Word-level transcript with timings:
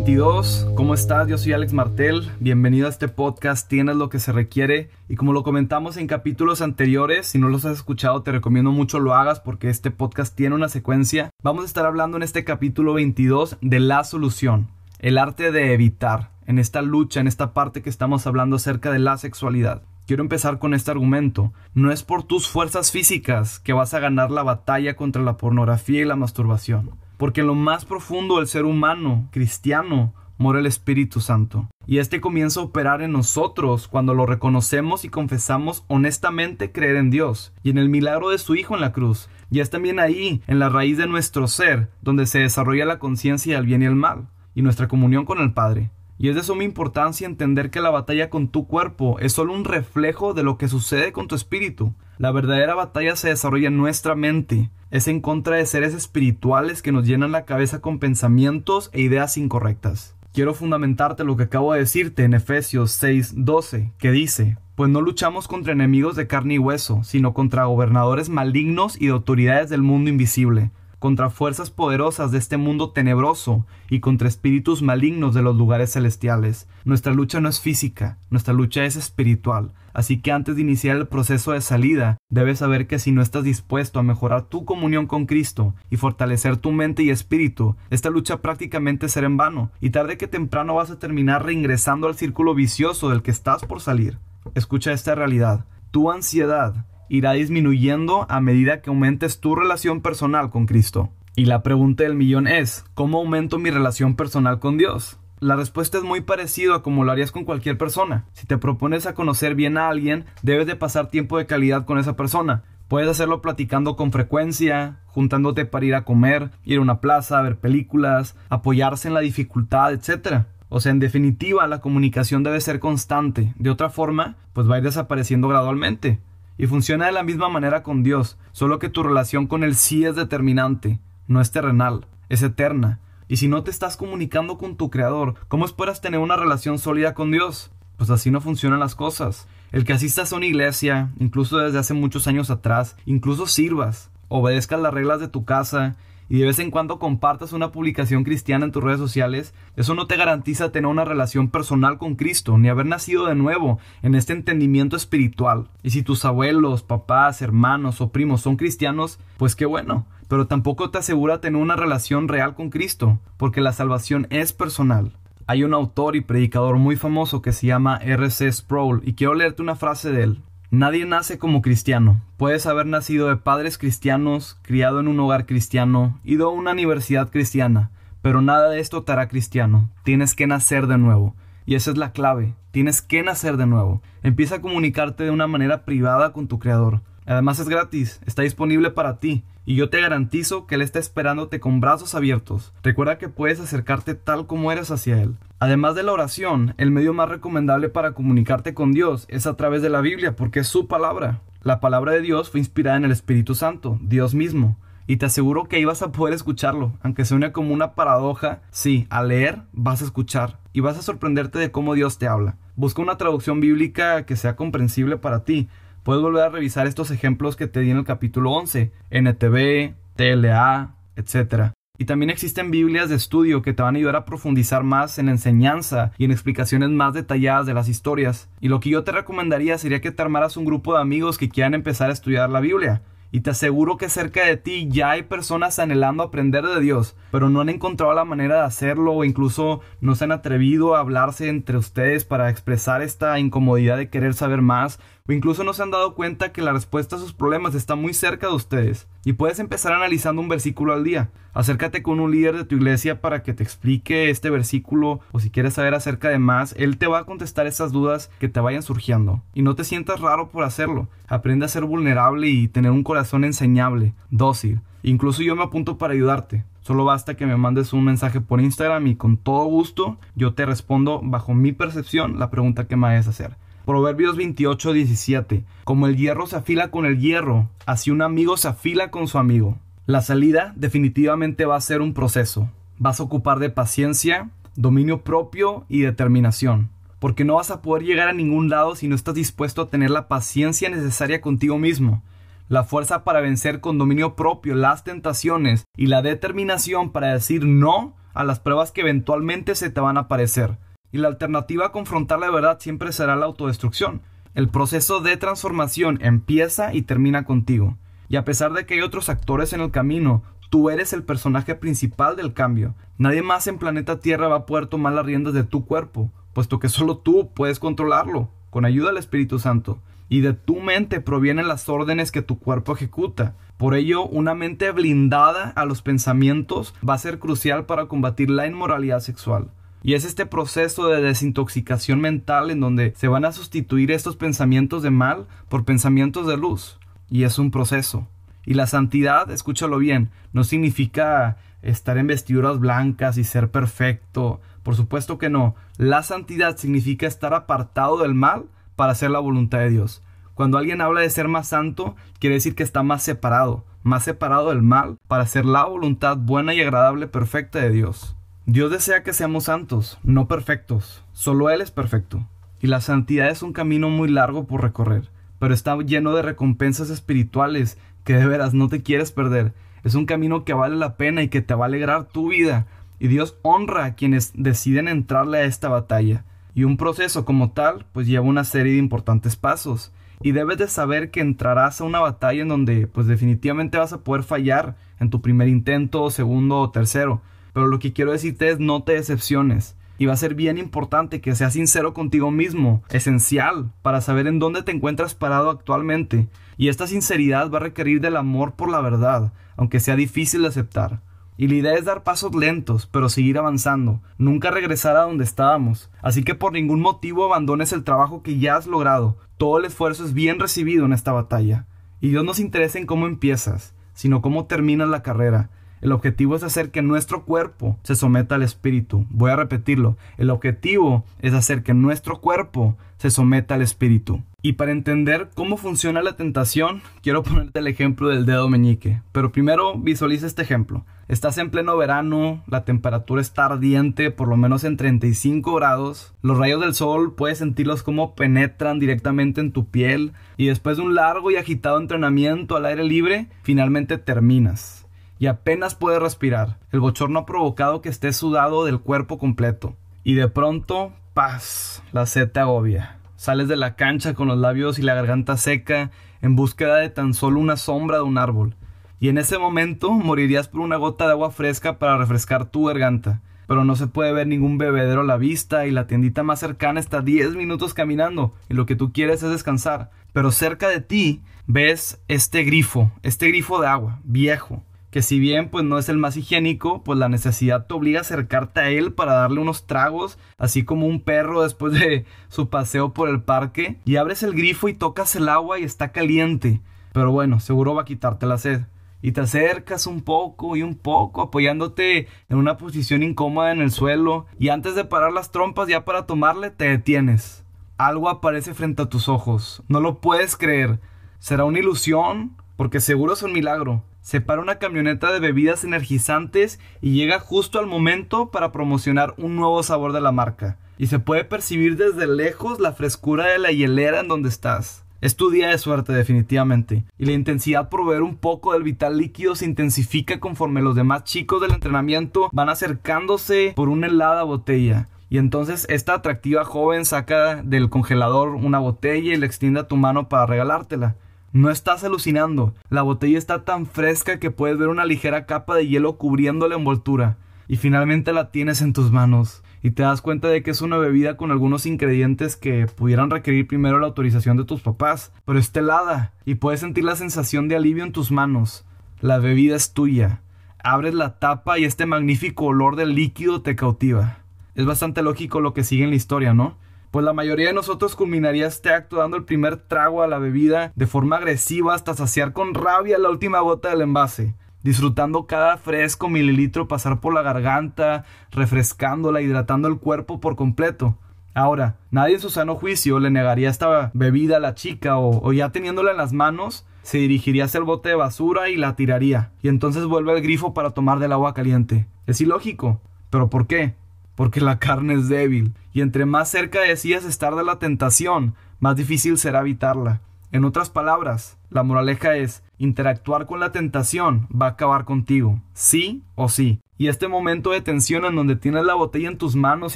2022. 0.00 0.68
¿Cómo 0.76 0.94
estás? 0.94 1.28
Yo 1.28 1.36
soy 1.36 1.52
Alex 1.52 1.74
Martel. 1.74 2.30
Bienvenido 2.40 2.86
a 2.86 2.90
este 2.90 3.08
podcast 3.08 3.68
Tienes 3.68 3.96
lo 3.96 4.08
que 4.08 4.18
se 4.18 4.32
requiere. 4.32 4.88
Y 5.10 5.16
como 5.16 5.34
lo 5.34 5.42
comentamos 5.42 5.98
en 5.98 6.06
capítulos 6.06 6.62
anteriores, 6.62 7.26
si 7.26 7.38
no 7.38 7.50
los 7.50 7.66
has 7.66 7.76
escuchado, 7.76 8.22
te 8.22 8.32
recomiendo 8.32 8.72
mucho 8.72 8.98
lo 8.98 9.14
hagas 9.14 9.40
porque 9.40 9.68
este 9.68 9.90
podcast 9.90 10.34
tiene 10.34 10.54
una 10.54 10.70
secuencia. 10.70 11.28
Vamos 11.42 11.64
a 11.64 11.66
estar 11.66 11.84
hablando 11.84 12.16
en 12.16 12.22
este 12.22 12.44
capítulo 12.44 12.94
22 12.94 13.58
de 13.60 13.80
la 13.80 14.02
solución, 14.04 14.68
el 15.00 15.18
arte 15.18 15.52
de 15.52 15.74
evitar, 15.74 16.30
en 16.46 16.58
esta 16.58 16.80
lucha, 16.80 17.20
en 17.20 17.26
esta 17.26 17.52
parte 17.52 17.82
que 17.82 17.90
estamos 17.90 18.26
hablando 18.26 18.56
acerca 18.56 18.90
de 18.90 19.00
la 19.00 19.18
sexualidad. 19.18 19.82
Quiero 20.06 20.22
empezar 20.22 20.58
con 20.58 20.72
este 20.72 20.90
argumento. 20.90 21.52
No 21.74 21.92
es 21.92 22.04
por 22.04 22.22
tus 22.22 22.48
fuerzas 22.48 22.90
físicas 22.90 23.60
que 23.60 23.74
vas 23.74 23.92
a 23.92 24.00
ganar 24.00 24.30
la 24.30 24.44
batalla 24.44 24.96
contra 24.96 25.20
la 25.20 25.36
pornografía 25.36 26.00
y 26.00 26.06
la 26.06 26.16
masturbación 26.16 26.92
porque 27.20 27.42
en 27.42 27.48
lo 27.48 27.54
más 27.54 27.84
profundo 27.84 28.38
del 28.38 28.46
ser 28.46 28.64
humano 28.64 29.28
cristiano 29.30 30.14
mora 30.38 30.58
el 30.58 30.64
Espíritu 30.64 31.20
Santo. 31.20 31.68
Y 31.86 31.98
este 31.98 32.18
comienza 32.18 32.60
a 32.60 32.62
operar 32.62 33.02
en 33.02 33.12
nosotros 33.12 33.88
cuando 33.88 34.14
lo 34.14 34.24
reconocemos 34.24 35.04
y 35.04 35.10
confesamos 35.10 35.84
honestamente 35.88 36.72
creer 36.72 36.96
en 36.96 37.10
Dios 37.10 37.52
y 37.62 37.68
en 37.68 37.76
el 37.76 37.90
milagro 37.90 38.30
de 38.30 38.38
su 38.38 38.54
Hijo 38.54 38.74
en 38.74 38.80
la 38.80 38.92
cruz. 38.92 39.28
Y 39.50 39.60
es 39.60 39.68
también 39.68 40.00
ahí, 40.00 40.40
en 40.46 40.58
la 40.58 40.70
raíz 40.70 40.96
de 40.96 41.06
nuestro 41.06 41.46
ser, 41.46 41.90
donde 42.00 42.24
se 42.24 42.38
desarrolla 42.38 42.86
la 42.86 42.98
conciencia 42.98 43.56
del 43.56 43.66
bien 43.66 43.82
y 43.82 43.84
el 43.84 43.96
mal, 43.96 44.28
y 44.54 44.62
nuestra 44.62 44.88
comunión 44.88 45.26
con 45.26 45.40
el 45.40 45.52
Padre. 45.52 45.90
Y 46.16 46.30
es 46.30 46.36
de 46.36 46.42
suma 46.42 46.64
importancia 46.64 47.26
entender 47.26 47.68
que 47.68 47.82
la 47.82 47.90
batalla 47.90 48.30
con 48.30 48.48
tu 48.48 48.66
cuerpo 48.66 49.18
es 49.18 49.34
solo 49.34 49.52
un 49.52 49.66
reflejo 49.66 50.32
de 50.32 50.42
lo 50.42 50.56
que 50.56 50.68
sucede 50.68 51.12
con 51.12 51.28
tu 51.28 51.34
espíritu. 51.34 51.92
La 52.20 52.32
verdadera 52.32 52.74
batalla 52.74 53.16
se 53.16 53.30
desarrolla 53.30 53.68
en 53.68 53.78
nuestra 53.78 54.14
mente. 54.14 54.68
Es 54.90 55.08
en 55.08 55.22
contra 55.22 55.56
de 55.56 55.64
seres 55.64 55.94
espirituales 55.94 56.82
que 56.82 56.92
nos 56.92 57.06
llenan 57.06 57.32
la 57.32 57.46
cabeza 57.46 57.80
con 57.80 57.98
pensamientos 57.98 58.90
e 58.92 59.00
ideas 59.00 59.38
incorrectas. 59.38 60.14
Quiero 60.34 60.52
fundamentarte 60.52 61.24
lo 61.24 61.38
que 61.38 61.44
acabo 61.44 61.72
de 61.72 61.78
decirte 61.78 62.24
en 62.24 62.34
Efesios 62.34 62.90
6:12, 63.02 63.92
que 63.96 64.10
dice, 64.10 64.58
pues 64.74 64.90
no 64.90 65.00
luchamos 65.00 65.48
contra 65.48 65.72
enemigos 65.72 66.14
de 66.14 66.26
carne 66.26 66.56
y 66.56 66.58
hueso, 66.58 67.02
sino 67.04 67.32
contra 67.32 67.64
gobernadores 67.64 68.28
malignos 68.28 69.00
y 69.00 69.06
de 69.06 69.12
autoridades 69.12 69.70
del 69.70 69.80
mundo 69.80 70.10
invisible 70.10 70.72
contra 71.00 71.30
fuerzas 71.30 71.70
poderosas 71.70 72.30
de 72.30 72.38
este 72.38 72.58
mundo 72.58 72.90
tenebroso 72.90 73.66
y 73.88 73.98
contra 73.98 74.28
espíritus 74.28 74.82
malignos 74.82 75.34
de 75.34 75.42
los 75.42 75.56
lugares 75.56 75.94
celestiales. 75.94 76.68
Nuestra 76.84 77.12
lucha 77.12 77.40
no 77.40 77.48
es 77.48 77.58
física, 77.58 78.18
nuestra 78.30 78.54
lucha 78.54 78.84
es 78.84 78.94
espiritual. 78.94 79.72
Así 79.92 80.20
que 80.20 80.30
antes 80.30 80.54
de 80.54 80.62
iniciar 80.62 80.96
el 80.98 81.08
proceso 81.08 81.52
de 81.52 81.62
salida, 81.62 82.18
debes 82.28 82.58
saber 82.58 82.86
que 82.86 82.98
si 82.98 83.10
no 83.10 83.22
estás 83.22 83.42
dispuesto 83.42 83.98
a 83.98 84.04
mejorar 84.04 84.42
tu 84.42 84.64
comunión 84.64 85.06
con 85.06 85.26
Cristo 85.26 85.74
y 85.90 85.96
fortalecer 85.96 86.58
tu 86.58 86.70
mente 86.70 87.02
y 87.02 87.10
espíritu, 87.10 87.76
esta 87.88 88.10
lucha 88.10 88.42
prácticamente 88.42 89.08
será 89.08 89.26
en 89.26 89.36
vano, 89.36 89.70
y 89.80 89.90
tarde 89.90 90.16
que 90.16 90.28
temprano 90.28 90.74
vas 90.74 90.90
a 90.90 90.98
terminar 90.98 91.44
reingresando 91.44 92.06
al 92.06 92.14
círculo 92.14 92.54
vicioso 92.54 93.08
del 93.08 93.22
que 93.22 93.32
estás 93.32 93.64
por 93.64 93.80
salir. 93.80 94.18
Escucha 94.54 94.92
esta 94.92 95.14
realidad. 95.14 95.64
Tu 95.90 96.10
ansiedad 96.10 96.86
irá 97.10 97.32
disminuyendo 97.32 98.24
a 98.30 98.40
medida 98.40 98.80
que 98.80 98.88
aumentes 98.88 99.40
tu 99.40 99.54
relación 99.54 100.00
personal 100.00 100.48
con 100.48 100.64
Cristo. 100.64 101.10
Y 101.36 101.44
la 101.44 101.62
pregunta 101.62 102.04
del 102.04 102.14
millón 102.14 102.46
es, 102.46 102.84
¿cómo 102.94 103.18
aumento 103.18 103.58
mi 103.58 103.70
relación 103.70 104.14
personal 104.14 104.60
con 104.60 104.78
Dios? 104.78 105.18
La 105.40 105.56
respuesta 105.56 105.98
es 105.98 106.04
muy 106.04 106.20
parecida 106.20 106.76
a 106.76 106.82
como 106.82 107.04
lo 107.04 107.10
harías 107.10 107.32
con 107.32 107.44
cualquier 107.44 107.76
persona. 107.76 108.26
Si 108.32 108.46
te 108.46 108.58
propones 108.58 109.06
a 109.06 109.14
conocer 109.14 109.54
bien 109.54 109.76
a 109.76 109.88
alguien, 109.88 110.24
debes 110.42 110.66
de 110.66 110.76
pasar 110.76 111.08
tiempo 111.08 111.36
de 111.36 111.46
calidad 111.46 111.84
con 111.84 111.98
esa 111.98 112.14
persona. 112.14 112.62
Puedes 112.88 113.08
hacerlo 113.08 113.40
platicando 113.42 113.96
con 113.96 114.12
frecuencia, 114.12 115.00
juntándote 115.06 115.64
para 115.64 115.86
ir 115.86 115.94
a 115.94 116.04
comer, 116.04 116.50
ir 116.64 116.78
a 116.78 116.82
una 116.82 117.00
plaza, 117.00 117.42
ver 117.42 117.56
películas, 117.56 118.36
apoyarse 118.50 119.08
en 119.08 119.14
la 119.14 119.20
dificultad, 119.20 119.92
etc. 119.92 120.44
O 120.68 120.78
sea, 120.78 120.92
en 120.92 121.00
definitiva, 121.00 121.66
la 121.66 121.80
comunicación 121.80 122.44
debe 122.44 122.60
ser 122.60 122.78
constante. 122.78 123.52
De 123.56 123.70
otra 123.70 123.90
forma, 123.90 124.36
pues 124.52 124.70
va 124.70 124.76
a 124.76 124.78
ir 124.78 124.84
desapareciendo 124.84 125.48
gradualmente. 125.48 126.20
Y 126.60 126.66
funciona 126.66 127.06
de 127.06 127.12
la 127.12 127.22
misma 127.22 127.48
manera 127.48 127.82
con 127.82 128.02
Dios, 128.02 128.36
solo 128.52 128.78
que 128.78 128.90
tu 128.90 129.02
relación 129.02 129.46
con 129.46 129.64
Él 129.64 129.74
sí 129.74 130.04
es 130.04 130.14
determinante, 130.14 131.00
no 131.26 131.40
es 131.40 131.52
terrenal, 131.52 132.06
es 132.28 132.42
eterna. 132.42 132.98
Y 133.28 133.38
si 133.38 133.48
no 133.48 133.62
te 133.64 133.70
estás 133.70 133.96
comunicando 133.96 134.58
con 134.58 134.76
tu 134.76 134.90
Creador, 134.90 135.36
¿cómo 135.48 135.64
esperas 135.64 136.02
tener 136.02 136.20
una 136.20 136.36
relación 136.36 136.78
sólida 136.78 137.14
con 137.14 137.30
Dios? 137.30 137.70
Pues 137.96 138.10
así 138.10 138.30
no 138.30 138.42
funcionan 138.42 138.78
las 138.78 138.94
cosas. 138.94 139.48
El 139.72 139.86
que 139.86 139.94
asistas 139.94 140.34
a 140.34 140.36
una 140.36 140.44
iglesia, 140.44 141.12
incluso 141.18 141.56
desde 141.56 141.78
hace 141.78 141.94
muchos 141.94 142.26
años 142.26 142.50
atrás, 142.50 142.94
incluso 143.06 143.46
sirvas, 143.46 144.10
obedezcas 144.28 144.80
las 144.80 144.92
reglas 144.92 145.18
de 145.18 145.28
tu 145.28 145.46
casa 145.46 145.96
y 146.30 146.38
de 146.38 146.46
vez 146.46 146.60
en 146.60 146.70
cuando 146.70 147.00
compartas 147.00 147.52
una 147.52 147.72
publicación 147.72 148.22
cristiana 148.22 148.64
en 148.64 148.70
tus 148.70 148.84
redes 148.84 149.00
sociales, 149.00 149.52
eso 149.74 149.96
no 149.96 150.06
te 150.06 150.16
garantiza 150.16 150.70
tener 150.70 150.88
una 150.88 151.04
relación 151.04 151.48
personal 151.48 151.98
con 151.98 152.14
Cristo, 152.14 152.56
ni 152.56 152.68
haber 152.68 152.86
nacido 152.86 153.26
de 153.26 153.34
nuevo 153.34 153.80
en 154.00 154.14
este 154.14 154.32
entendimiento 154.32 154.96
espiritual. 154.96 155.68
Y 155.82 155.90
si 155.90 156.04
tus 156.04 156.24
abuelos, 156.24 156.84
papás, 156.84 157.42
hermanos 157.42 158.00
o 158.00 158.10
primos 158.10 158.42
son 158.42 158.56
cristianos, 158.56 159.18
pues 159.38 159.56
qué 159.56 159.66
bueno, 159.66 160.06
pero 160.28 160.46
tampoco 160.46 160.90
te 160.90 160.98
asegura 160.98 161.40
tener 161.40 161.60
una 161.60 161.74
relación 161.74 162.28
real 162.28 162.54
con 162.54 162.70
Cristo, 162.70 163.18
porque 163.36 163.60
la 163.60 163.72
salvación 163.72 164.28
es 164.30 164.52
personal. 164.52 165.16
Hay 165.48 165.64
un 165.64 165.74
autor 165.74 166.14
y 166.14 166.20
predicador 166.20 166.76
muy 166.76 166.94
famoso 166.94 167.42
que 167.42 167.50
se 167.50 167.66
llama 167.66 167.96
R.C. 167.96 168.52
Sproul 168.52 169.02
y 169.04 169.14
quiero 169.14 169.34
leerte 169.34 169.62
una 169.62 169.74
frase 169.74 170.12
de 170.12 170.22
él. 170.22 170.42
Nadie 170.72 171.04
nace 171.04 171.36
como 171.36 171.62
cristiano. 171.62 172.20
Puedes 172.36 172.64
haber 172.66 172.86
nacido 172.86 173.28
de 173.28 173.36
padres 173.36 173.76
cristianos, 173.76 174.56
criado 174.62 175.00
en 175.00 175.08
un 175.08 175.18
hogar 175.18 175.44
cristiano, 175.44 176.20
ido 176.22 176.48
a 176.48 176.52
una 176.52 176.70
universidad 176.70 177.30
cristiana, 177.30 177.90
pero 178.22 178.40
nada 178.40 178.70
de 178.70 178.78
esto 178.78 179.02
te 179.02 179.10
hará 179.10 179.26
cristiano. 179.26 179.90
Tienes 180.04 180.36
que 180.36 180.46
nacer 180.46 180.86
de 180.86 180.96
nuevo. 180.96 181.34
Y 181.66 181.74
esa 181.74 181.90
es 181.90 181.96
la 181.96 182.12
clave. 182.12 182.54
Tienes 182.70 183.02
que 183.02 183.24
nacer 183.24 183.56
de 183.56 183.66
nuevo. 183.66 184.00
Empieza 184.22 184.56
a 184.56 184.60
comunicarte 184.60 185.24
de 185.24 185.32
una 185.32 185.48
manera 185.48 185.84
privada 185.84 186.32
con 186.32 186.46
tu 186.46 186.60
Creador. 186.60 187.00
Además 187.26 187.58
es 187.58 187.68
gratis, 187.68 188.20
está 188.24 188.42
disponible 188.42 188.92
para 188.92 189.18
ti 189.18 189.42
y 189.66 189.74
yo 189.74 189.90
te 189.90 190.00
garantizo 190.00 190.66
que 190.66 190.76
Él 190.76 190.82
está 190.82 191.00
esperándote 191.00 191.58
con 191.58 191.80
brazos 191.80 192.14
abiertos. 192.14 192.72
Recuerda 192.84 193.18
que 193.18 193.28
puedes 193.28 193.58
acercarte 193.58 194.14
tal 194.14 194.46
como 194.46 194.70
eres 194.70 194.90
hacia 194.92 195.20
Él. 195.20 195.36
Además 195.60 195.94
de 195.94 196.02
la 196.02 196.12
oración, 196.12 196.74
el 196.78 196.90
medio 196.90 197.14
más 197.14 197.28
recomendable 197.28 197.88
para 197.88 198.12
comunicarte 198.12 198.74
con 198.74 198.92
Dios 198.92 199.26
es 199.28 199.46
a 199.46 199.56
través 199.56 199.82
de 199.82 199.90
la 199.90 200.00
Biblia, 200.00 200.34
porque 200.34 200.60
es 200.60 200.66
su 200.66 200.88
palabra. 200.88 201.42
La 201.62 201.78
palabra 201.78 202.12
de 202.12 202.22
Dios 202.22 202.50
fue 202.50 202.60
inspirada 202.60 202.96
en 202.96 203.04
el 203.04 203.12
Espíritu 203.12 203.54
Santo, 203.54 203.98
Dios 204.02 204.34
mismo. 204.34 204.78
Y 205.06 205.18
te 205.18 205.26
aseguro 205.26 205.64
que 205.64 205.84
vas 205.86 206.02
a 206.02 206.12
poder 206.12 206.34
escucharlo, 206.34 206.92
aunque 207.02 207.24
suene 207.24 207.52
como 207.52 207.72
una 207.72 207.94
paradoja. 207.94 208.62
Sí, 208.70 209.06
al 209.10 209.28
leer 209.28 209.62
vas 209.72 210.02
a 210.02 210.06
escuchar 210.06 210.58
y 210.72 210.80
vas 210.80 210.98
a 210.98 211.02
sorprenderte 211.02 211.58
de 211.58 211.70
cómo 211.70 211.94
Dios 211.94 212.18
te 212.18 212.26
habla. 212.26 212.56
Busca 212.74 213.02
una 213.02 213.18
traducción 213.18 213.60
bíblica 213.60 214.24
que 214.24 214.36
sea 214.36 214.56
comprensible 214.56 215.18
para 215.18 215.44
ti 215.44 215.68
Puedes 216.02 216.22
volver 216.22 216.44
a 216.44 216.48
revisar 216.48 216.86
estos 216.86 217.10
ejemplos 217.10 217.56
que 217.56 217.66
te 217.66 217.80
di 217.80 217.90
en 217.90 217.98
el 217.98 218.04
capítulo 218.04 218.52
11, 218.52 218.90
NTV, 219.10 219.94
TLA, 220.16 220.94
etc. 221.16 221.72
Y 222.00 222.06
también 222.06 222.30
existen 222.30 222.70
Biblias 222.70 223.10
de 223.10 223.16
estudio 223.16 223.60
que 223.60 223.74
te 223.74 223.82
van 223.82 223.94
a 223.94 223.98
ayudar 223.98 224.16
a 224.16 224.24
profundizar 224.24 224.84
más 224.84 225.18
en 225.18 225.28
enseñanza 225.28 226.12
y 226.16 226.24
en 226.24 226.30
explicaciones 226.30 226.88
más 226.88 227.12
detalladas 227.12 227.66
de 227.66 227.74
las 227.74 227.90
historias. 227.90 228.48
Y 228.58 228.68
lo 228.68 228.80
que 228.80 228.88
yo 228.88 229.04
te 229.04 229.12
recomendaría 229.12 229.76
sería 229.76 230.00
que 230.00 230.10
te 230.10 230.22
armaras 230.22 230.56
un 230.56 230.64
grupo 230.64 230.94
de 230.94 231.02
amigos 231.02 231.36
que 231.36 231.50
quieran 231.50 231.74
empezar 231.74 232.08
a 232.08 232.14
estudiar 232.14 232.48
la 232.48 232.60
Biblia. 232.60 233.02
Y 233.32 233.40
te 233.40 233.50
aseguro 233.50 233.98
que 233.98 234.08
cerca 234.08 234.46
de 234.46 234.56
ti 234.56 234.88
ya 234.90 235.10
hay 235.10 235.24
personas 235.24 235.78
anhelando 235.78 236.22
aprender 236.22 236.64
de 236.64 236.80
Dios, 236.80 237.16
pero 237.32 237.50
no 237.50 237.60
han 237.60 237.68
encontrado 237.68 238.14
la 238.14 238.24
manera 238.24 238.56
de 238.56 238.62
hacerlo 238.62 239.12
o 239.12 239.24
incluso 239.24 239.82
no 240.00 240.14
se 240.14 240.24
han 240.24 240.32
atrevido 240.32 240.96
a 240.96 241.00
hablarse 241.00 241.48
entre 241.48 241.76
ustedes 241.76 242.24
para 242.24 242.48
expresar 242.48 243.02
esta 243.02 243.38
incomodidad 243.38 243.98
de 243.98 244.08
querer 244.08 244.32
saber 244.32 244.62
más 244.62 245.00
o 245.30 245.32
incluso 245.32 245.62
no 245.62 245.72
se 245.72 245.84
han 245.84 245.92
dado 245.92 246.16
cuenta 246.16 246.50
que 246.50 246.60
la 246.60 246.72
respuesta 246.72 247.14
a 247.14 247.18
sus 247.20 247.32
problemas 247.32 247.76
está 247.76 247.94
muy 247.94 248.14
cerca 248.14 248.48
de 248.48 248.54
ustedes. 248.54 249.06
Y 249.24 249.34
puedes 249.34 249.60
empezar 249.60 249.92
analizando 249.92 250.42
un 250.42 250.48
versículo 250.48 250.92
al 250.92 251.04
día. 251.04 251.30
Acércate 251.54 252.02
con 252.02 252.18
un 252.18 252.32
líder 252.32 252.56
de 252.56 252.64
tu 252.64 252.74
iglesia 252.74 253.20
para 253.20 253.44
que 253.44 253.54
te 253.54 253.62
explique 253.62 254.28
este 254.28 254.50
versículo 254.50 255.20
o 255.30 255.38
si 255.38 255.50
quieres 255.50 255.74
saber 255.74 255.94
acerca 255.94 256.30
de 256.30 256.40
más, 256.40 256.74
él 256.76 256.98
te 256.98 257.06
va 257.06 257.20
a 257.20 257.26
contestar 257.26 257.68
esas 257.68 257.92
dudas 257.92 258.28
que 258.40 258.48
te 258.48 258.58
vayan 258.58 258.82
surgiendo. 258.82 259.40
Y 259.54 259.62
no 259.62 259.76
te 259.76 259.84
sientas 259.84 260.18
raro 260.18 260.48
por 260.48 260.64
hacerlo. 260.64 261.06
Aprende 261.28 261.64
a 261.64 261.68
ser 261.68 261.84
vulnerable 261.84 262.48
y 262.48 262.66
tener 262.66 262.90
un 262.90 263.04
corazón 263.04 263.44
enseñable, 263.44 264.14
dócil. 264.30 264.80
Incluso 265.04 265.42
yo 265.42 265.54
me 265.54 265.62
apunto 265.62 265.96
para 265.96 266.12
ayudarte. 266.12 266.64
Solo 266.80 267.04
basta 267.04 267.36
que 267.36 267.46
me 267.46 267.56
mandes 267.56 267.92
un 267.92 268.04
mensaje 268.04 268.40
por 268.40 268.60
Instagram 268.60 269.06
y 269.06 269.14
con 269.14 269.36
todo 269.36 269.64
gusto 269.66 270.18
yo 270.34 270.54
te 270.54 270.66
respondo 270.66 271.20
bajo 271.22 271.54
mi 271.54 271.70
percepción 271.70 272.40
la 272.40 272.50
pregunta 272.50 272.88
que 272.88 272.96
me 272.96 273.02
vayas 273.02 273.28
a 273.28 273.30
hacer. 273.30 273.54
Proverbios 273.86 274.36
28, 274.36 274.92
17. 274.92 275.64
Como 275.84 276.06
el 276.06 276.16
hierro 276.16 276.46
se 276.46 276.56
afila 276.56 276.90
con 276.90 277.06
el 277.06 277.18
hierro, 277.18 277.70
así 277.86 278.10
un 278.10 278.22
amigo 278.22 278.56
se 278.56 278.68
afila 278.68 279.10
con 279.10 279.26
su 279.26 279.38
amigo. 279.38 279.78
La 280.06 280.20
salida 280.22 280.72
definitivamente 280.76 281.64
va 281.64 281.76
a 281.76 281.80
ser 281.80 282.00
un 282.00 282.14
proceso. 282.14 282.70
Vas 282.98 283.20
a 283.20 283.22
ocupar 283.22 283.58
de 283.58 283.70
paciencia, 283.70 284.50
dominio 284.76 285.22
propio 285.22 285.86
y 285.88 286.00
determinación. 286.00 286.90
Porque 287.18 287.44
no 287.44 287.56
vas 287.56 287.70
a 287.70 287.82
poder 287.82 288.04
llegar 288.04 288.28
a 288.28 288.32
ningún 288.34 288.68
lado 288.68 288.94
si 288.96 289.08
no 289.08 289.14
estás 289.14 289.34
dispuesto 289.34 289.82
a 289.82 289.88
tener 289.88 290.10
la 290.10 290.28
paciencia 290.28 290.88
necesaria 290.88 291.40
contigo 291.40 291.78
mismo. 291.78 292.22
la 292.70 292.84
fuerza 292.84 293.24
para 293.24 293.40
vencer 293.40 293.80
con 293.80 293.98
dominio 293.98 294.36
propio 294.36 294.76
las 294.76 295.02
tentaciones 295.02 295.86
y 295.96 296.06
la 296.06 296.22
determinación 296.22 297.10
para 297.10 297.32
decir 297.32 297.66
no 297.66 298.14
a 298.32 298.44
las 298.44 298.60
pruebas 298.60 298.92
que 298.92 299.00
eventualmente 299.00 299.74
se 299.74 299.90
te 299.90 300.00
van 300.00 300.16
a 300.16 300.20
aparecer. 300.20 300.78
Y 301.12 301.18
la 301.18 301.28
alternativa 301.28 301.86
a 301.86 301.92
confrontar 301.92 302.38
la 302.38 302.50
verdad 302.50 302.78
siempre 302.80 303.12
será 303.12 303.36
la 303.36 303.46
autodestrucción. 303.46 304.22
El 304.54 304.68
proceso 304.68 305.20
de 305.20 305.36
transformación 305.36 306.18
empieza 306.22 306.94
y 306.94 307.02
termina 307.02 307.44
contigo. 307.44 307.96
Y 308.28 308.36
a 308.36 308.44
pesar 308.44 308.72
de 308.72 308.86
que 308.86 308.94
hay 308.94 309.00
otros 309.00 309.28
actores 309.28 309.72
en 309.72 309.80
el 309.80 309.90
camino, 309.90 310.42
tú 310.70 310.90
eres 310.90 311.12
el 311.12 311.24
personaje 311.24 311.74
principal 311.74 312.36
del 312.36 312.52
cambio. 312.52 312.94
Nadie 313.18 313.42
más 313.42 313.66
en 313.66 313.78
planeta 313.78 314.20
Tierra 314.20 314.48
va 314.48 314.56
a 314.56 314.66
poder 314.66 314.86
tomar 314.86 315.12
las 315.12 315.26
riendas 315.26 315.52
de 315.52 315.64
tu 315.64 315.84
cuerpo, 315.84 316.30
puesto 316.52 316.78
que 316.78 316.88
solo 316.88 317.18
tú 317.18 317.50
puedes 317.54 317.78
controlarlo, 317.78 318.50
con 318.70 318.84
ayuda 318.84 319.08
del 319.08 319.18
Espíritu 319.18 319.58
Santo. 319.58 320.00
Y 320.28 320.42
de 320.42 320.52
tu 320.52 320.80
mente 320.80 321.20
provienen 321.20 321.66
las 321.66 321.88
órdenes 321.88 322.30
que 322.30 322.40
tu 322.40 322.60
cuerpo 322.60 322.94
ejecuta. 322.94 323.56
Por 323.76 323.94
ello, 323.94 324.24
una 324.26 324.54
mente 324.54 324.92
blindada 324.92 325.70
a 325.70 325.84
los 325.84 326.02
pensamientos 326.02 326.94
va 327.06 327.14
a 327.14 327.18
ser 327.18 327.40
crucial 327.40 327.84
para 327.86 328.06
combatir 328.06 328.48
la 328.48 328.68
inmoralidad 328.68 329.20
sexual. 329.20 329.72
Y 330.02 330.14
es 330.14 330.24
este 330.24 330.46
proceso 330.46 331.08
de 331.08 331.20
desintoxicación 331.20 332.20
mental 332.20 332.70
en 332.70 332.80
donde 332.80 333.12
se 333.16 333.28
van 333.28 333.44
a 333.44 333.52
sustituir 333.52 334.10
estos 334.10 334.36
pensamientos 334.36 335.02
de 335.02 335.10
mal 335.10 335.46
por 335.68 335.84
pensamientos 335.84 336.46
de 336.46 336.56
luz. 336.56 336.98
Y 337.28 337.44
es 337.44 337.58
un 337.58 337.70
proceso. 337.70 338.26
Y 338.64 338.74
la 338.74 338.86
santidad, 338.86 339.50
escúchalo 339.50 339.98
bien, 339.98 340.30
no 340.52 340.64
significa 340.64 341.58
estar 341.82 342.18
en 342.18 342.26
vestiduras 342.26 342.78
blancas 342.78 343.36
y 343.36 343.44
ser 343.44 343.70
perfecto. 343.70 344.60
Por 344.82 344.96
supuesto 344.96 345.38
que 345.38 345.50
no. 345.50 345.74
La 345.96 346.22
santidad 346.22 346.76
significa 346.76 347.26
estar 347.26 347.52
apartado 347.52 348.18
del 348.18 348.34
mal 348.34 348.66
para 348.96 349.12
hacer 349.12 349.30
la 349.30 349.38
voluntad 349.38 349.78
de 349.78 349.90
Dios. 349.90 350.22
Cuando 350.54 350.78
alguien 350.78 351.00
habla 351.00 351.20
de 351.20 351.30
ser 351.30 351.48
más 351.48 351.68
santo, 351.68 352.16
quiere 352.38 352.56
decir 352.56 352.74
que 352.74 352.82
está 352.82 353.02
más 353.02 353.22
separado, 353.22 353.84
más 354.02 354.24
separado 354.24 354.70
del 354.70 354.82
mal 354.82 355.18
para 355.26 355.44
hacer 355.44 355.64
la 355.64 355.84
voluntad 355.84 356.36
buena 356.36 356.74
y 356.74 356.80
agradable 356.80 357.26
perfecta 357.26 357.78
de 357.78 357.90
Dios. 357.90 358.36
Dios 358.72 358.92
desea 358.92 359.24
que 359.24 359.32
seamos 359.32 359.64
santos, 359.64 360.20
no 360.22 360.46
perfectos. 360.46 361.24
Solo 361.32 361.70
Él 361.70 361.80
es 361.80 361.90
perfecto. 361.90 362.46
Y 362.80 362.86
la 362.86 363.00
santidad 363.00 363.48
es 363.48 363.64
un 363.64 363.72
camino 363.72 364.10
muy 364.10 364.28
largo 364.30 364.68
por 364.68 364.80
recorrer, 364.80 365.28
pero 365.58 365.74
está 365.74 365.98
lleno 365.98 366.32
de 366.36 366.42
recompensas 366.42 367.10
espirituales 367.10 367.98
que 368.22 368.36
de 368.36 368.46
veras 368.46 368.72
no 368.72 368.88
te 368.88 369.02
quieres 369.02 369.32
perder. 369.32 369.74
Es 370.04 370.14
un 370.14 370.24
camino 370.24 370.64
que 370.64 370.72
vale 370.72 370.94
la 370.94 371.16
pena 371.16 371.42
y 371.42 371.48
que 371.48 371.62
te 371.62 371.74
va 371.74 371.86
a 371.86 371.88
alegrar 371.88 372.28
tu 372.28 372.50
vida. 372.50 372.86
Y 373.18 373.26
Dios 373.26 373.58
honra 373.62 374.04
a 374.04 374.14
quienes 374.14 374.52
deciden 374.54 375.08
entrarle 375.08 375.58
a 375.58 375.64
esta 375.64 375.88
batalla. 375.88 376.44
Y 376.72 376.84
un 376.84 376.96
proceso 376.96 377.44
como 377.44 377.72
tal, 377.72 378.06
pues 378.12 378.28
lleva 378.28 378.46
una 378.46 378.62
serie 378.62 378.92
de 378.92 379.00
importantes 379.00 379.56
pasos. 379.56 380.12
Y 380.42 380.52
debes 380.52 380.78
de 380.78 380.86
saber 380.86 381.32
que 381.32 381.40
entrarás 381.40 382.00
a 382.00 382.04
una 382.04 382.20
batalla 382.20 382.62
en 382.62 382.68
donde, 382.68 383.08
pues 383.08 383.26
definitivamente 383.26 383.98
vas 383.98 384.12
a 384.12 384.22
poder 384.22 384.44
fallar 384.44 384.94
en 385.18 385.28
tu 385.28 385.42
primer 385.42 385.66
intento, 385.66 386.30
segundo 386.30 386.78
o 386.78 386.90
tercero 386.92 387.42
pero 387.72 387.86
lo 387.86 387.98
que 387.98 388.12
quiero 388.12 388.32
decirte 388.32 388.70
es 388.70 388.78
no 388.78 389.02
te 389.02 389.12
decepciones. 389.12 389.96
Y 390.18 390.26
va 390.26 390.34
a 390.34 390.36
ser 390.36 390.54
bien 390.54 390.76
importante 390.76 391.40
que 391.40 391.54
seas 391.54 391.72
sincero 391.72 392.12
contigo 392.12 392.50
mismo, 392.50 393.02
esencial, 393.08 393.90
para 394.02 394.20
saber 394.20 394.46
en 394.46 394.58
dónde 394.58 394.82
te 394.82 394.92
encuentras 394.92 395.34
parado 395.34 395.70
actualmente. 395.70 396.48
Y 396.76 396.88
esta 396.88 397.06
sinceridad 397.06 397.70
va 397.70 397.78
a 397.78 397.82
requerir 397.82 398.20
del 398.20 398.36
amor 398.36 398.72
por 398.72 398.90
la 398.90 399.00
verdad, 399.00 399.52
aunque 399.76 399.98
sea 399.98 400.16
difícil 400.16 400.62
de 400.62 400.68
aceptar. 400.68 401.20
Y 401.56 401.68
la 401.68 401.74
idea 401.74 401.94
es 401.94 402.06
dar 402.06 402.22
pasos 402.22 402.54
lentos, 402.54 403.06
pero 403.06 403.28
seguir 403.28 403.58
avanzando, 403.58 404.22
nunca 404.38 404.70
regresar 404.70 405.16
a 405.16 405.24
donde 405.24 405.44
estábamos. 405.44 406.08
Así 406.22 406.42
que 406.42 406.54
por 406.54 406.72
ningún 406.72 407.00
motivo 407.00 407.44
abandones 407.44 407.92
el 407.92 408.02
trabajo 408.02 408.42
que 408.42 408.58
ya 408.58 408.76
has 408.76 408.86
logrado. 408.86 409.36
Todo 409.58 409.78
el 409.78 409.84
esfuerzo 409.84 410.24
es 410.24 410.32
bien 410.32 410.58
recibido 410.58 411.04
en 411.04 411.12
esta 411.12 411.32
batalla. 411.32 411.86
Y 412.18 412.30
Dios 412.30 412.44
no 412.44 412.54
se 412.54 412.62
interesa 412.62 412.98
en 412.98 413.04
cómo 413.04 413.26
empiezas, 413.26 413.94
sino 414.14 414.40
cómo 414.40 414.64
terminas 414.64 415.08
la 415.08 415.22
carrera. 415.22 415.68
El 416.00 416.12
objetivo 416.12 416.56
es 416.56 416.62
hacer 416.62 416.90
que 416.90 417.02
nuestro 417.02 417.44
cuerpo 417.44 417.98
se 418.02 418.14
someta 418.14 418.54
al 418.54 418.62
espíritu. 418.62 419.26
Voy 419.28 419.50
a 419.50 419.56
repetirlo. 419.56 420.16
El 420.38 420.48
objetivo 420.50 421.24
es 421.40 421.52
hacer 421.52 421.82
que 421.82 421.92
nuestro 421.92 422.40
cuerpo 422.40 422.96
se 423.18 423.30
someta 423.30 423.74
al 423.74 423.82
espíritu. 423.82 424.42
Y 424.62 424.74
para 424.74 424.92
entender 424.92 425.50
cómo 425.54 425.76
funciona 425.76 426.22
la 426.22 426.36
tentación, 426.36 427.02
quiero 427.22 427.42
ponerte 427.42 427.80
el 427.80 427.86
ejemplo 427.86 428.28
del 428.28 428.46
dedo 428.46 428.68
meñique. 428.70 429.20
Pero 429.32 429.52
primero 429.52 429.98
visualiza 429.98 430.46
este 430.46 430.62
ejemplo. 430.62 431.04
Estás 431.28 431.58
en 431.58 431.70
pleno 431.70 431.96
verano, 431.96 432.64
la 432.66 432.84
temperatura 432.84 433.42
está 433.42 433.66
ardiente, 433.66 434.30
por 434.30 434.48
lo 434.48 434.56
menos 434.56 434.84
en 434.84 434.96
35 434.96 435.74
grados. 435.74 436.32
Los 436.42 436.56
rayos 436.56 436.80
del 436.80 436.94
sol 436.94 437.34
puedes 437.34 437.58
sentirlos 437.58 438.02
como 438.02 438.34
penetran 438.34 438.98
directamente 438.98 439.60
en 439.60 439.72
tu 439.72 439.86
piel. 439.86 440.32
Y 440.56 440.66
después 440.66 440.96
de 440.96 441.02
un 441.02 441.14
largo 441.14 441.50
y 441.50 441.56
agitado 441.56 442.00
entrenamiento 442.00 442.74
al 442.76 442.86
aire 442.86 443.04
libre, 443.04 443.48
finalmente 443.62 444.16
terminas 444.16 444.99
y 445.40 445.46
apenas 445.46 445.94
puede 445.94 446.20
respirar. 446.20 446.76
El 446.92 447.00
bochorno 447.00 447.40
ha 447.40 447.46
provocado 447.46 448.02
que 448.02 448.10
esté 448.10 448.30
sudado 448.34 448.84
del 448.84 449.00
cuerpo 449.00 449.38
completo. 449.38 449.96
Y 450.22 450.34
de 450.34 450.48
pronto, 450.48 451.14
paz, 451.32 452.02
la 452.12 452.26
sed 452.26 452.50
te 452.50 452.60
agobia. 452.60 453.18
Sales 453.36 453.66
de 453.66 453.76
la 453.76 453.96
cancha 453.96 454.34
con 454.34 454.48
los 454.48 454.58
labios 454.58 454.98
y 454.98 455.02
la 455.02 455.14
garganta 455.14 455.56
seca 455.56 456.10
en 456.42 456.56
búsqueda 456.56 456.96
de 456.96 457.08
tan 457.08 457.32
solo 457.32 457.58
una 457.58 457.78
sombra 457.78 458.18
de 458.18 458.24
un 458.24 458.36
árbol. 458.36 458.76
Y 459.18 459.30
en 459.30 459.38
ese 459.38 459.56
momento 459.56 460.10
morirías 460.10 460.68
por 460.68 460.82
una 460.82 460.96
gota 460.96 461.24
de 461.24 461.32
agua 461.32 461.50
fresca 461.50 461.98
para 461.98 462.18
refrescar 462.18 462.66
tu 462.66 462.84
garganta. 462.84 463.40
Pero 463.66 463.86
no 463.86 463.96
se 463.96 464.08
puede 464.08 464.34
ver 464.34 464.46
ningún 464.46 464.76
bebedero 464.76 465.22
a 465.22 465.24
la 465.24 465.38
vista 465.38 465.86
y 465.86 465.90
la 465.90 466.06
tiendita 466.06 466.42
más 466.42 466.60
cercana 466.60 467.00
está 467.00 467.22
10 467.22 467.54
minutos 467.54 467.94
caminando 467.94 468.52
y 468.68 468.74
lo 468.74 468.84
que 468.84 468.94
tú 468.94 469.10
quieres 469.10 469.42
es 469.42 469.50
descansar. 469.50 470.10
Pero 470.34 470.50
cerca 470.50 470.90
de 470.90 471.00
ti 471.00 471.40
ves 471.66 472.20
este 472.28 472.62
grifo, 472.62 473.10
este 473.22 473.48
grifo 473.48 473.80
de 473.80 473.86
agua, 473.86 474.20
viejo, 474.24 474.84
que 475.10 475.22
si 475.22 475.40
bien 475.40 475.68
pues 475.68 475.84
no 475.84 475.98
es 475.98 476.08
el 476.08 476.18
más 476.18 476.36
higiénico, 476.36 477.02
pues 477.02 477.18
la 477.18 477.28
necesidad 477.28 477.86
te 477.86 477.94
obliga 477.94 478.20
a 478.20 478.22
acercarte 478.22 478.80
a 478.80 478.90
él 478.90 479.12
para 479.12 479.34
darle 479.34 479.60
unos 479.60 479.86
tragos, 479.86 480.38
así 480.56 480.84
como 480.84 481.06
un 481.06 481.20
perro 481.20 481.62
después 481.62 481.92
de 481.92 482.24
su 482.48 482.68
paseo 482.68 483.12
por 483.12 483.28
el 483.28 483.42
parque, 483.42 483.98
y 484.04 484.16
abres 484.16 484.42
el 484.42 484.54
grifo 484.54 484.88
y 484.88 484.94
tocas 484.94 485.34
el 485.34 485.48
agua 485.48 485.78
y 485.78 485.84
está 485.84 486.12
caliente, 486.12 486.80
pero 487.12 487.32
bueno, 487.32 487.58
seguro 487.60 487.94
va 487.94 488.02
a 488.02 488.06
quitarte 488.06 488.46
la 488.46 488.58
sed. 488.58 488.82
Y 489.22 489.32
te 489.32 489.42
acercas 489.42 490.06
un 490.06 490.22
poco 490.22 490.76
y 490.76 490.82
un 490.82 490.94
poco, 490.94 491.42
apoyándote 491.42 492.26
en 492.48 492.56
una 492.56 492.78
posición 492.78 493.22
incómoda 493.22 493.70
en 493.72 493.82
el 493.82 493.90
suelo, 493.90 494.46
y 494.58 494.70
antes 494.70 494.94
de 494.94 495.04
parar 495.04 495.32
las 495.32 495.50
trompas 495.50 495.88
ya 495.88 496.06
para 496.06 496.24
tomarle, 496.24 496.70
te 496.70 496.88
detienes. 496.88 497.64
Algo 497.98 498.30
aparece 498.30 498.72
frente 498.72 499.02
a 499.02 499.10
tus 499.10 499.28
ojos, 499.28 499.82
no 499.88 500.00
lo 500.00 500.20
puedes 500.20 500.56
creer. 500.56 501.00
¿Será 501.38 501.64
una 501.64 501.80
ilusión? 501.80 502.56
Porque 502.76 503.00
seguro 503.00 503.34
es 503.34 503.42
un 503.42 503.52
milagro 503.52 504.04
se 504.20 504.40
para 504.40 504.60
una 504.60 504.78
camioneta 504.78 505.32
de 505.32 505.40
bebidas 505.40 505.84
energizantes 505.84 506.78
y 507.00 507.12
llega 507.12 507.40
justo 507.40 507.78
al 507.78 507.86
momento 507.86 508.50
para 508.50 508.72
promocionar 508.72 509.34
un 509.38 509.56
nuevo 509.56 509.82
sabor 509.82 510.12
de 510.12 510.20
la 510.20 510.32
marca. 510.32 510.78
Y 510.98 511.06
se 511.06 511.18
puede 511.18 511.44
percibir 511.44 511.96
desde 511.96 512.26
lejos 512.26 512.80
la 512.80 512.92
frescura 512.92 513.46
de 513.46 513.58
la 513.58 513.72
hielera 513.72 514.20
en 514.20 514.28
donde 514.28 514.50
estás. 514.50 515.04
Es 515.20 515.36
tu 515.36 515.50
día 515.50 515.68
de 515.68 515.76
suerte 515.76 516.12
definitivamente. 516.14 517.04
Y 517.18 517.26
la 517.26 517.32
intensidad 517.32 517.90
por 517.90 518.06
beber 518.06 518.22
un 518.22 518.36
poco 518.36 518.72
del 518.72 518.82
vital 518.82 519.18
líquido 519.18 519.54
se 519.54 519.66
intensifica 519.66 520.40
conforme 520.40 520.80
los 520.80 520.94
demás 520.94 521.24
chicos 521.24 521.60
del 521.60 521.72
entrenamiento 521.72 522.48
van 522.52 522.70
acercándose 522.70 523.74
por 523.76 523.90
una 523.90 524.06
helada 524.06 524.44
botella. 524.44 525.08
Y 525.28 525.38
entonces 525.38 525.86
esta 525.90 526.14
atractiva 526.14 526.64
joven 526.64 527.04
saca 527.04 527.62
del 527.62 527.90
congelador 527.90 528.50
una 528.50 528.78
botella 528.78 529.34
y 529.34 529.36
le 529.36 529.46
extiende 529.46 529.80
a 529.80 529.88
tu 529.88 529.96
mano 529.96 530.28
para 530.28 530.46
regalártela. 530.46 531.16
No 531.52 531.68
estás 531.68 532.04
alucinando. 532.04 532.74
La 532.90 533.02
botella 533.02 533.36
está 533.36 533.64
tan 533.64 533.86
fresca 533.86 534.38
que 534.38 534.52
puedes 534.52 534.78
ver 534.78 534.86
una 534.86 535.04
ligera 535.04 535.46
capa 535.46 535.74
de 535.74 535.88
hielo 535.88 536.16
cubriendo 536.16 536.68
la 536.68 536.76
envoltura. 536.76 537.38
Y 537.66 537.76
finalmente 537.76 538.32
la 538.32 538.52
tienes 538.52 538.82
en 538.82 538.92
tus 538.92 539.10
manos. 539.10 539.64
Y 539.82 539.90
te 539.90 540.04
das 540.04 540.22
cuenta 540.22 540.46
de 540.46 540.62
que 540.62 540.70
es 540.70 540.80
una 540.80 540.96
bebida 540.96 541.36
con 541.36 541.50
algunos 541.50 541.86
ingredientes 541.86 542.54
que 542.54 542.86
pudieran 542.86 543.30
requerir 543.30 543.66
primero 543.66 543.98
la 543.98 544.06
autorización 544.06 544.58
de 544.58 544.64
tus 544.64 544.80
papás. 544.80 545.32
Pero 545.44 545.58
está 545.58 545.80
helada. 545.80 546.32
Y 546.44 546.54
puedes 546.54 546.80
sentir 546.80 547.02
la 547.02 547.16
sensación 547.16 547.66
de 547.66 547.74
alivio 547.74 548.04
en 548.04 548.12
tus 548.12 548.30
manos. 548.30 548.84
La 549.20 549.38
bebida 549.38 549.74
es 549.74 549.92
tuya. 549.92 550.42
Abres 550.84 551.14
la 551.14 551.40
tapa 551.40 551.80
y 551.80 551.84
este 551.84 552.06
magnífico 552.06 552.66
olor 552.66 552.94
del 552.94 553.16
líquido 553.16 553.60
te 553.62 553.74
cautiva. 553.74 554.38
Es 554.76 554.86
bastante 554.86 555.20
lógico 555.22 555.60
lo 555.60 555.74
que 555.74 555.82
sigue 555.82 556.04
en 556.04 556.10
la 556.10 556.16
historia, 556.16 556.54
¿no? 556.54 556.76
Pues 557.10 557.24
la 557.24 557.32
mayoría 557.32 557.68
de 557.68 557.74
nosotros 557.74 558.14
culminaría 558.14 558.66
este 558.66 558.92
acto 558.92 559.16
dando 559.16 559.36
el 559.36 559.44
primer 559.44 559.76
trago 559.76 560.22
a 560.22 560.28
la 560.28 560.38
bebida 560.38 560.92
de 560.94 561.06
forma 561.06 561.36
agresiva 561.36 561.94
hasta 561.94 562.14
saciar 562.14 562.52
con 562.52 562.74
rabia 562.74 563.18
la 563.18 563.30
última 563.30 563.60
gota 563.60 563.90
del 563.90 564.02
envase, 564.02 564.54
disfrutando 564.82 565.46
cada 565.46 565.76
fresco 565.76 566.28
mililitro 566.28 566.86
pasar 566.86 567.20
por 567.20 567.34
la 567.34 567.42
garganta, 567.42 568.24
refrescándola, 568.52 569.40
hidratando 569.40 569.88
el 569.88 569.98
cuerpo 569.98 570.40
por 570.40 570.54
completo. 570.54 571.16
Ahora, 571.52 571.96
nadie 572.12 572.34
en 572.34 572.40
su 572.40 572.48
sano 572.48 572.76
juicio 572.76 573.18
le 573.18 573.30
negaría 573.30 573.70
esta 573.70 574.12
bebida 574.14 574.58
a 574.58 574.60
la 574.60 574.76
chica 574.76 575.18
o, 575.18 575.44
o 575.44 575.52
ya 575.52 575.70
teniéndola 575.70 576.12
en 576.12 576.16
las 576.16 576.32
manos, 576.32 576.86
se 577.02 577.18
dirigiría 577.18 577.64
hacia 577.64 577.78
el 577.78 577.84
bote 577.84 578.10
de 578.10 578.14
basura 578.14 578.68
y 578.68 578.76
la 578.76 578.94
tiraría, 578.94 579.50
y 579.62 579.68
entonces 579.68 580.04
vuelve 580.04 580.32
al 580.32 580.42
grifo 580.42 580.74
para 580.74 580.90
tomar 580.90 581.18
del 581.18 581.32
agua 581.32 581.54
caliente. 581.54 582.06
Es 582.26 582.40
ilógico. 582.40 583.00
¿Pero 583.30 583.48
por 583.48 583.66
qué? 583.66 583.94
Porque 584.40 584.62
la 584.62 584.78
carne 584.78 585.12
es 585.12 585.28
débil, 585.28 585.74
y 585.92 586.00
entre 586.00 586.24
más 586.24 586.50
cerca 586.50 586.80
decías 586.80 587.26
estar 587.26 587.56
de 587.56 587.62
la 587.62 587.78
tentación, 587.78 588.54
más 588.78 588.96
difícil 588.96 589.36
será 589.36 589.60
evitarla. 589.60 590.22
En 590.50 590.64
otras 590.64 590.88
palabras, 590.88 591.58
la 591.68 591.82
moraleja 591.82 592.38
es, 592.38 592.62
interactuar 592.78 593.44
con 593.44 593.60
la 593.60 593.70
tentación 593.70 594.48
va 594.50 594.64
a 594.64 594.70
acabar 594.70 595.04
contigo, 595.04 595.60
sí 595.74 596.22
o 596.36 596.48
sí. 596.48 596.80
Y 596.96 597.08
este 597.08 597.28
momento 597.28 597.72
de 597.72 597.82
tensión 597.82 598.24
en 598.24 598.34
donde 598.34 598.56
tienes 598.56 598.86
la 598.86 598.94
botella 598.94 599.28
en 599.28 599.36
tus 599.36 599.56
manos 599.56 599.94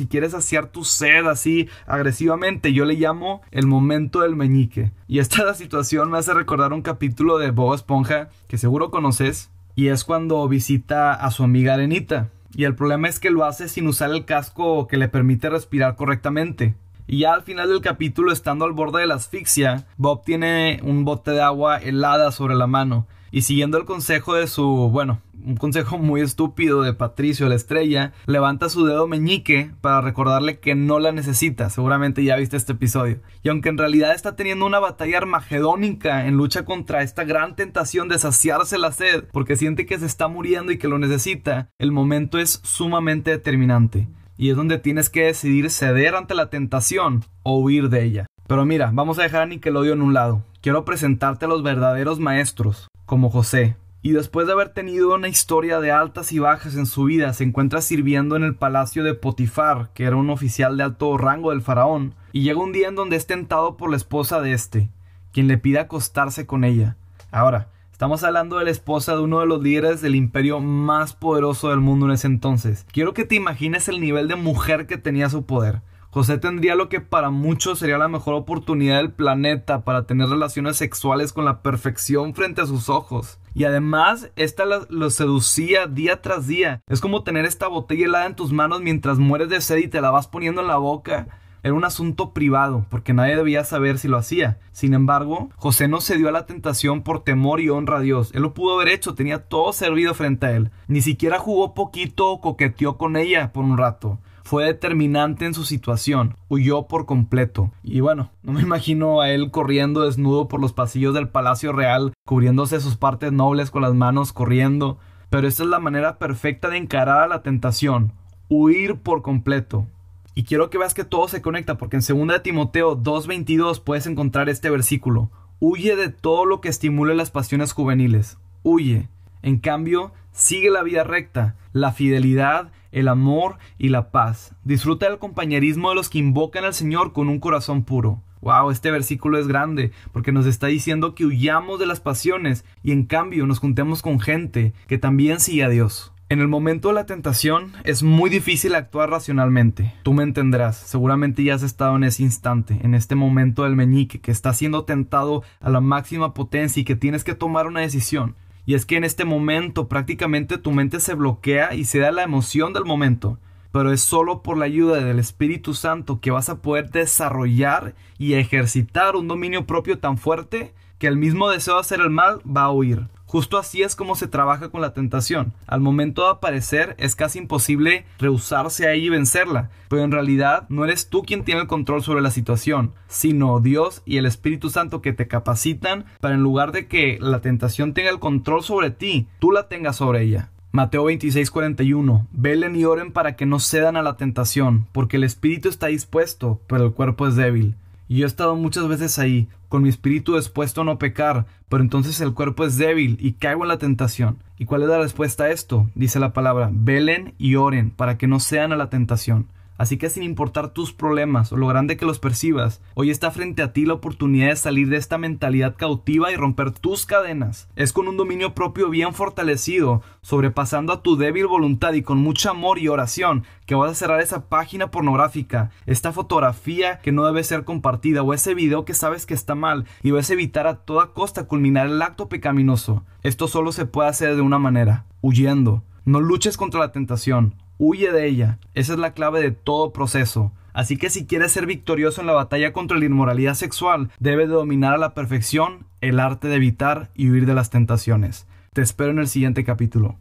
y 0.00 0.08
quieres 0.08 0.32
saciar 0.32 0.66
tu 0.66 0.84
sed 0.84 1.26
así 1.26 1.70
agresivamente, 1.86 2.74
yo 2.74 2.84
le 2.84 2.96
llamo 2.96 3.40
el 3.50 3.66
momento 3.66 4.20
del 4.20 4.36
meñique. 4.36 4.92
Y 5.08 5.20
esta 5.20 5.54
situación 5.54 6.10
me 6.10 6.18
hace 6.18 6.34
recordar 6.34 6.74
un 6.74 6.82
capítulo 6.82 7.38
de 7.38 7.50
Bob 7.50 7.72
Esponja 7.72 8.28
que 8.46 8.58
seguro 8.58 8.90
conoces, 8.90 9.50
y 9.74 9.88
es 9.88 10.04
cuando 10.04 10.46
visita 10.48 11.14
a 11.14 11.30
su 11.30 11.44
amiga 11.44 11.72
Arenita. 11.72 12.28
Y 12.56 12.64
el 12.64 12.74
problema 12.74 13.08
es 13.08 13.18
que 13.18 13.30
lo 13.30 13.44
hace 13.44 13.68
sin 13.68 13.86
usar 13.88 14.10
el 14.10 14.24
casco 14.24 14.86
que 14.86 14.96
le 14.96 15.08
permite 15.08 15.50
respirar 15.50 15.96
correctamente. 15.96 16.74
Y 17.06 17.18
ya 17.18 17.34
al 17.34 17.42
final 17.42 17.68
del 17.68 17.80
capítulo, 17.80 18.32
estando 18.32 18.64
al 18.64 18.72
borde 18.72 19.00
de 19.00 19.06
la 19.06 19.16
asfixia, 19.16 19.86
Bob 19.96 20.24
tiene 20.24 20.80
un 20.82 21.04
bote 21.04 21.32
de 21.32 21.42
agua 21.42 21.78
helada 21.78 22.32
sobre 22.32 22.54
la 22.54 22.66
mano. 22.66 23.06
Y 23.34 23.42
siguiendo 23.42 23.78
el 23.78 23.84
consejo 23.84 24.34
de 24.34 24.46
su, 24.46 24.64
bueno, 24.92 25.20
un 25.44 25.56
consejo 25.56 25.98
muy 25.98 26.20
estúpido 26.20 26.82
de 26.82 26.94
Patricio, 26.94 27.48
la 27.48 27.56
estrella, 27.56 28.12
levanta 28.26 28.68
su 28.68 28.86
dedo 28.86 29.08
meñique 29.08 29.72
para 29.80 30.00
recordarle 30.00 30.60
que 30.60 30.76
no 30.76 31.00
la 31.00 31.10
necesita. 31.10 31.68
Seguramente 31.68 32.22
ya 32.22 32.36
viste 32.36 32.56
este 32.56 32.74
episodio. 32.74 33.18
Y 33.42 33.48
aunque 33.48 33.70
en 33.70 33.78
realidad 33.78 34.14
está 34.14 34.36
teniendo 34.36 34.64
una 34.66 34.78
batalla 34.78 35.18
armagedónica 35.18 36.28
en 36.28 36.36
lucha 36.36 36.64
contra 36.64 37.02
esta 37.02 37.24
gran 37.24 37.56
tentación 37.56 38.08
de 38.08 38.20
saciarse 38.20 38.78
la 38.78 38.92
sed, 38.92 39.24
porque 39.32 39.56
siente 39.56 39.84
que 39.84 39.98
se 39.98 40.06
está 40.06 40.28
muriendo 40.28 40.70
y 40.70 40.78
que 40.78 40.86
lo 40.86 41.00
necesita, 41.00 41.70
el 41.80 41.90
momento 41.90 42.38
es 42.38 42.60
sumamente 42.62 43.32
determinante 43.32 44.06
y 44.36 44.50
es 44.50 44.56
donde 44.56 44.78
tienes 44.78 45.10
que 45.10 45.24
decidir 45.24 45.70
ceder 45.70 46.14
ante 46.14 46.36
la 46.36 46.50
tentación 46.50 47.24
o 47.42 47.58
huir 47.58 47.88
de 47.88 48.04
ella. 48.04 48.26
Pero 48.46 48.64
mira, 48.64 48.90
vamos 48.92 49.18
a 49.18 49.22
dejar 49.22 49.42
a 49.42 49.46
Nickelodeon 49.46 49.98
en 49.98 50.04
un 50.04 50.14
lado. 50.14 50.44
Quiero 50.60 50.84
presentarte 50.84 51.46
a 51.46 51.48
los 51.48 51.62
verdaderos 51.62 52.20
maestros, 52.20 52.88
como 53.06 53.30
José. 53.30 53.76
Y 54.02 54.12
después 54.12 54.46
de 54.46 54.52
haber 54.52 54.68
tenido 54.68 55.14
una 55.14 55.28
historia 55.28 55.80
de 55.80 55.90
altas 55.90 56.30
y 56.32 56.38
bajas 56.38 56.76
en 56.76 56.86
su 56.86 57.04
vida, 57.04 57.32
se 57.32 57.44
encuentra 57.44 57.80
sirviendo 57.80 58.36
en 58.36 58.42
el 58.42 58.54
palacio 58.54 59.02
de 59.02 59.14
Potifar, 59.14 59.90
que 59.94 60.04
era 60.04 60.16
un 60.16 60.28
oficial 60.28 60.76
de 60.76 60.84
alto 60.84 61.16
rango 61.16 61.50
del 61.50 61.62
faraón, 61.62 62.14
y 62.32 62.42
llega 62.42 62.60
un 62.60 62.72
día 62.72 62.88
en 62.88 62.96
donde 62.96 63.16
es 63.16 63.26
tentado 63.26 63.76
por 63.76 63.90
la 63.90 63.96
esposa 63.96 64.40
de 64.40 64.52
este, 64.52 64.90
quien 65.32 65.48
le 65.48 65.56
pide 65.56 65.78
acostarse 65.78 66.46
con 66.46 66.64
ella. 66.64 66.96
Ahora, 67.30 67.68
Estamos 67.94 68.24
hablando 68.24 68.58
de 68.58 68.64
la 68.64 68.72
esposa 68.72 69.14
de 69.14 69.22
uno 69.22 69.38
de 69.38 69.46
los 69.46 69.62
líderes 69.62 70.02
del 70.02 70.16
imperio 70.16 70.58
más 70.58 71.14
poderoso 71.14 71.70
del 71.70 71.78
mundo 71.78 72.06
en 72.06 72.12
ese 72.12 72.26
entonces. 72.26 72.84
Quiero 72.90 73.14
que 73.14 73.24
te 73.24 73.36
imagines 73.36 73.88
el 73.88 74.00
nivel 74.00 74.26
de 74.26 74.34
mujer 74.34 74.88
que 74.88 74.98
tenía 74.98 75.30
su 75.30 75.46
poder. 75.46 75.80
José 76.14 76.38
tendría 76.38 76.76
lo 76.76 76.88
que 76.88 77.00
para 77.00 77.30
muchos 77.30 77.80
sería 77.80 77.98
la 77.98 78.06
mejor 78.06 78.34
oportunidad 78.34 78.98
del 78.98 79.10
planeta 79.10 79.82
para 79.82 80.06
tener 80.06 80.28
relaciones 80.28 80.76
sexuales 80.76 81.32
con 81.32 81.44
la 81.44 81.60
perfección 81.60 82.36
frente 82.36 82.60
a 82.60 82.66
sus 82.66 82.88
ojos. 82.88 83.40
Y 83.52 83.64
además, 83.64 84.30
esta 84.36 84.64
lo, 84.64 85.10
seducía 85.10 85.88
día 85.88 86.22
tras 86.22 86.46
día. 86.46 86.82
Es 86.86 87.00
como 87.00 87.24
tener 87.24 87.46
esta 87.46 87.66
botella 87.66 88.04
helada 88.04 88.26
en 88.26 88.36
tus 88.36 88.52
manos 88.52 88.80
mientras 88.80 89.18
mueres 89.18 89.48
de 89.48 89.60
sed 89.60 89.78
y 89.78 89.88
te 89.88 90.00
la 90.00 90.12
vas 90.12 90.28
poniendo 90.28 90.60
en 90.60 90.68
la 90.68 90.76
boca 90.76 91.26
era 91.64 91.72
un 91.72 91.84
asunto 91.84 92.34
privado, 92.34 92.84
porque 92.90 93.14
nadie 93.14 93.36
debía 93.36 93.64
saber 93.64 93.98
si 93.98 94.06
lo 94.06 94.18
hacía. 94.18 94.58
Sin 94.70 94.92
embargo, 94.92 95.48
José 95.56 95.88
no 95.88 96.02
cedió 96.02 96.28
a 96.28 96.30
la 96.30 96.44
tentación 96.44 97.02
por 97.02 97.24
temor 97.24 97.58
y 97.58 97.70
honra 97.70 97.96
a 97.96 98.00
Dios. 98.02 98.32
Él 98.34 98.42
lo 98.42 98.52
pudo 98.52 98.74
haber 98.74 98.88
hecho, 98.88 99.14
tenía 99.14 99.38
todo 99.48 99.72
servido 99.72 100.12
frente 100.12 100.44
a 100.44 100.52
él. 100.52 100.70
Ni 100.88 101.00
siquiera 101.00 101.38
jugó 101.38 101.72
poquito 101.72 102.28
o 102.28 102.42
coqueteó 102.42 102.98
con 102.98 103.16
ella 103.16 103.50
por 103.50 103.64
un 103.64 103.78
rato 103.78 104.18
fue 104.44 104.66
determinante 104.66 105.46
en 105.46 105.54
su 105.54 105.64
situación, 105.64 106.36
huyó 106.48 106.86
por 106.86 107.06
completo. 107.06 107.72
Y 107.82 108.00
bueno, 108.00 108.30
no 108.42 108.52
me 108.52 108.60
imagino 108.62 109.20
a 109.20 109.30
él 109.30 109.50
corriendo 109.50 110.02
desnudo 110.02 110.48
por 110.48 110.60
los 110.60 110.72
pasillos 110.72 111.14
del 111.14 111.28
Palacio 111.28 111.72
Real, 111.72 112.12
cubriéndose 112.26 112.80
sus 112.80 112.96
partes 112.96 113.32
nobles 113.32 113.70
con 113.70 113.82
las 113.82 113.94
manos 113.94 114.32
corriendo, 114.32 114.98
pero 115.30 115.48
esta 115.48 115.64
es 115.64 115.68
la 115.68 115.80
manera 115.80 116.18
perfecta 116.18 116.68
de 116.68 116.76
encarar 116.76 117.22
a 117.22 117.26
la 117.26 117.42
tentación, 117.42 118.12
huir 118.48 118.96
por 118.96 119.22
completo. 119.22 119.86
Y 120.34 120.44
quiero 120.44 120.68
que 120.68 120.78
veas 120.78 120.94
que 120.94 121.04
todo 121.04 121.26
se 121.28 121.40
conecta 121.40 121.78
porque 121.78 121.96
en 121.96 122.26
2 122.26 122.42
Timoteo 122.42 122.96
2.22 122.96 123.82
puedes 123.82 124.06
encontrar 124.06 124.48
este 124.48 124.68
versículo. 124.68 125.30
Huye 125.60 125.96
de 125.96 126.08
todo 126.08 126.44
lo 126.44 126.60
que 126.60 126.68
estimule 126.68 127.14
las 127.14 127.30
pasiones 127.30 127.72
juveniles. 127.72 128.36
Huye. 128.62 129.08
En 129.44 129.58
cambio, 129.58 130.10
sigue 130.32 130.70
la 130.70 130.82
vida 130.82 131.04
recta, 131.04 131.54
la 131.74 131.92
fidelidad, 131.92 132.72
el 132.92 133.08
amor 133.08 133.58
y 133.76 133.90
la 133.90 134.10
paz. 134.10 134.54
Disfruta 134.64 135.06
del 135.06 135.18
compañerismo 135.18 135.90
de 135.90 135.96
los 135.96 136.08
que 136.08 136.16
invocan 136.16 136.64
al 136.64 136.72
Señor 136.72 137.12
con 137.12 137.28
un 137.28 137.40
corazón 137.40 137.84
puro. 137.84 138.22
Wow, 138.40 138.70
este 138.70 138.90
versículo 138.90 139.36
es 139.36 139.46
grande 139.46 139.92
porque 140.12 140.32
nos 140.32 140.46
está 140.46 140.68
diciendo 140.68 141.14
que 141.14 141.26
huyamos 141.26 141.78
de 141.78 141.84
las 141.84 142.00
pasiones 142.00 142.64
y 142.82 142.92
en 142.92 143.04
cambio 143.04 143.46
nos 143.46 143.58
juntemos 143.58 144.00
con 144.00 144.18
gente 144.18 144.72
que 144.86 144.96
también 144.96 145.40
sigue 145.40 145.62
a 145.62 145.68
Dios. 145.68 146.14
En 146.30 146.40
el 146.40 146.48
momento 146.48 146.88
de 146.88 146.94
la 146.94 147.04
tentación 147.04 147.74
es 147.84 148.02
muy 148.02 148.30
difícil 148.30 148.74
actuar 148.74 149.10
racionalmente. 149.10 149.92
Tú 150.04 150.14
me 150.14 150.22
entenderás, 150.22 150.78
seguramente 150.78 151.44
ya 151.44 151.54
has 151.54 151.62
estado 151.62 151.96
en 151.96 152.04
ese 152.04 152.22
instante, 152.22 152.78
en 152.82 152.94
este 152.94 153.14
momento 153.14 153.64
del 153.64 153.76
meñique, 153.76 154.22
que 154.22 154.30
está 154.30 154.54
siendo 154.54 154.86
tentado 154.86 155.42
a 155.60 155.68
la 155.68 155.82
máxima 155.82 156.32
potencia 156.32 156.80
y 156.80 156.84
que 156.84 156.96
tienes 156.96 157.24
que 157.24 157.34
tomar 157.34 157.66
una 157.66 157.80
decisión. 157.80 158.36
Y 158.66 158.74
es 158.74 158.86
que 158.86 158.96
en 158.96 159.04
este 159.04 159.24
momento 159.24 159.88
prácticamente 159.88 160.58
tu 160.58 160.72
mente 160.72 161.00
se 161.00 161.14
bloquea 161.14 161.74
y 161.74 161.84
se 161.84 161.98
da 161.98 162.10
la 162.12 162.22
emoción 162.22 162.72
del 162.72 162.84
momento. 162.84 163.38
Pero 163.72 163.92
es 163.92 164.00
solo 164.00 164.42
por 164.42 164.56
la 164.56 164.66
ayuda 164.66 165.04
del 165.04 165.18
Espíritu 165.18 165.74
Santo 165.74 166.20
que 166.20 166.30
vas 166.30 166.48
a 166.48 166.62
poder 166.62 166.90
desarrollar 166.90 167.94
y 168.18 168.34
ejercitar 168.34 169.16
un 169.16 169.28
dominio 169.28 169.66
propio 169.66 169.98
tan 169.98 170.16
fuerte 170.16 170.72
que 170.98 171.08
el 171.08 171.16
mismo 171.16 171.50
deseo 171.50 171.74
de 171.74 171.80
hacer 171.80 172.00
el 172.00 172.10
mal 172.10 172.40
va 172.44 172.62
a 172.62 172.70
huir. 172.70 173.08
Justo 173.34 173.58
así 173.58 173.82
es 173.82 173.96
como 173.96 174.14
se 174.14 174.28
trabaja 174.28 174.68
con 174.68 174.80
la 174.80 174.92
tentación. 174.94 175.54
Al 175.66 175.80
momento 175.80 176.22
de 176.22 176.30
aparecer 176.30 176.94
es 176.98 177.16
casi 177.16 177.40
imposible 177.40 178.04
rehusarse 178.20 178.86
a 178.86 178.92
ella 178.92 179.06
y 179.06 179.08
vencerla, 179.08 179.70
pero 179.88 180.04
en 180.04 180.12
realidad 180.12 180.66
no 180.68 180.84
eres 180.84 181.08
tú 181.08 181.24
quien 181.24 181.42
tiene 181.42 181.62
el 181.62 181.66
control 181.66 182.04
sobre 182.04 182.22
la 182.22 182.30
situación, 182.30 182.92
sino 183.08 183.58
Dios 183.58 184.02
y 184.04 184.18
el 184.18 184.26
Espíritu 184.26 184.70
Santo 184.70 185.02
que 185.02 185.12
te 185.12 185.26
capacitan 185.26 186.04
para 186.20 186.36
en 186.36 186.44
lugar 186.44 186.70
de 186.70 186.86
que 186.86 187.18
la 187.20 187.40
tentación 187.40 187.92
tenga 187.92 188.10
el 188.10 188.20
control 188.20 188.62
sobre 188.62 188.90
ti, 188.90 189.26
tú 189.40 189.50
la 189.50 189.66
tengas 189.66 189.96
sobre 189.96 190.22
ella. 190.22 190.50
Mateo 190.70 191.06
26:41 191.10 192.28
Velen 192.30 192.76
y 192.76 192.84
oren 192.84 193.10
para 193.10 193.34
que 193.34 193.46
no 193.46 193.58
cedan 193.58 193.96
a 193.96 194.02
la 194.02 194.16
tentación, 194.16 194.86
porque 194.92 195.16
el 195.16 195.24
espíritu 195.24 195.68
está 195.68 195.88
dispuesto, 195.88 196.60
pero 196.68 196.84
el 196.84 196.92
cuerpo 196.92 197.26
es 197.26 197.34
débil. 197.34 197.74
Y 198.08 198.18
yo 198.18 198.24
he 198.24 198.28
estado 198.28 198.56
muchas 198.56 198.86
veces 198.88 199.18
ahí, 199.18 199.48
con 199.68 199.82
mi 199.82 199.88
espíritu 199.88 200.36
dispuesto 200.36 200.82
a 200.82 200.84
no 200.84 200.98
pecar, 200.98 201.46
pero 201.68 201.82
entonces 201.82 202.20
el 202.20 202.34
cuerpo 202.34 202.64
es 202.64 202.76
débil 202.76 203.18
y 203.20 203.32
caigo 203.32 203.62
en 203.62 203.68
la 203.68 203.78
tentación. 203.78 204.38
¿Y 204.58 204.66
cuál 204.66 204.82
es 204.82 204.88
la 204.88 204.98
respuesta 204.98 205.44
a 205.44 205.50
esto? 205.50 205.90
Dice 205.94 206.20
la 206.20 206.32
palabra, 206.32 206.70
velen 206.72 207.34
y 207.38 207.56
oren 207.56 207.90
para 207.90 208.16
que 208.18 208.26
no 208.26 208.40
sean 208.40 208.72
a 208.72 208.76
la 208.76 208.90
tentación. 208.90 209.48
Así 209.76 209.96
que 209.98 210.08
sin 210.08 210.22
importar 210.22 210.72
tus 210.72 210.92
problemas 210.92 211.52
o 211.52 211.56
lo 211.56 211.66
grande 211.66 211.96
que 211.96 212.06
los 212.06 212.18
percibas, 212.18 212.80
hoy 212.94 213.10
está 213.10 213.30
frente 213.30 213.62
a 213.62 213.72
ti 213.72 213.84
la 213.84 213.94
oportunidad 213.94 214.48
de 214.48 214.56
salir 214.56 214.88
de 214.88 214.96
esta 214.96 215.18
mentalidad 215.18 215.74
cautiva 215.76 216.30
y 216.30 216.36
romper 216.36 216.70
tus 216.70 217.06
cadenas. 217.06 217.68
Es 217.74 217.92
con 217.92 218.06
un 218.06 218.16
dominio 218.16 218.54
propio 218.54 218.88
bien 218.88 219.14
fortalecido, 219.14 220.02
sobrepasando 220.22 220.92
a 220.92 221.02
tu 221.02 221.16
débil 221.16 221.46
voluntad 221.46 221.92
y 221.94 222.02
con 222.02 222.18
mucho 222.18 222.50
amor 222.50 222.78
y 222.78 222.88
oración, 222.88 223.44
que 223.66 223.74
vas 223.74 223.90
a 223.90 223.94
cerrar 223.94 224.20
esa 224.20 224.48
página 224.48 224.90
pornográfica, 224.90 225.70
esta 225.86 226.12
fotografía 226.12 227.00
que 227.00 227.12
no 227.12 227.24
debe 227.26 227.42
ser 227.42 227.64
compartida 227.64 228.22
o 228.22 228.32
ese 228.32 228.54
video 228.54 228.84
que 228.84 228.94
sabes 228.94 229.26
que 229.26 229.34
está 229.34 229.54
mal 229.54 229.86
y 230.02 230.12
vas 230.12 230.30
a 230.30 230.34
evitar 230.34 230.66
a 230.66 230.76
toda 230.76 231.12
costa 231.12 231.44
culminar 231.44 231.86
el 231.86 232.00
acto 232.00 232.28
pecaminoso. 232.28 233.04
Esto 233.22 233.48
solo 233.48 233.72
se 233.72 233.86
puede 233.86 234.08
hacer 234.08 234.36
de 234.36 234.42
una 234.42 234.58
manera, 234.58 235.06
huyendo. 235.20 235.82
No 236.04 236.20
luches 236.20 236.58
contra 236.58 236.80
la 236.80 236.92
tentación, 236.92 237.54
Huye 237.78 238.12
de 238.12 238.26
ella. 238.26 238.58
Esa 238.74 238.92
es 238.92 238.98
la 238.98 239.14
clave 239.14 239.40
de 239.40 239.50
todo 239.50 239.92
proceso. 239.92 240.52
Así 240.72 240.96
que 240.96 241.10
si 241.10 241.26
quieres 241.26 241.52
ser 241.52 241.66
victorioso 241.66 242.20
en 242.20 242.26
la 242.26 242.32
batalla 242.32 242.72
contra 242.72 242.98
la 242.98 243.04
inmoralidad 243.04 243.54
sexual, 243.54 244.10
debes 244.18 244.48
de 244.48 244.54
dominar 244.54 244.94
a 244.94 244.98
la 244.98 245.14
perfección 245.14 245.86
el 246.00 246.20
arte 246.20 246.48
de 246.48 246.56
evitar 246.56 247.10
y 247.14 247.30
huir 247.30 247.46
de 247.46 247.54
las 247.54 247.70
tentaciones. 247.70 248.46
Te 248.72 248.82
espero 248.82 249.10
en 249.10 249.18
el 249.20 249.28
siguiente 249.28 249.64
capítulo. 249.64 250.18